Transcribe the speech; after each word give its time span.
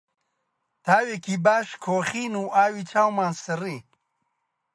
تاوێکی 0.85 1.35
باش 1.45 1.67
کۆخین 1.85 2.33
و 2.41 2.43
ئاوی 2.55 2.83
چاومان 2.91 3.33
سڕی 3.43 3.77